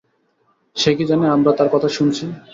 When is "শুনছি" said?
1.89-2.25